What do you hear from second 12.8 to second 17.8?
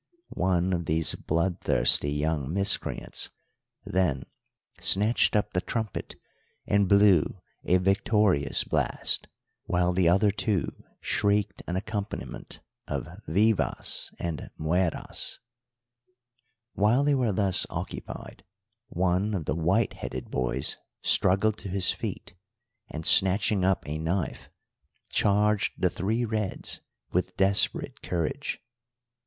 of vivas and mueras. While they were thus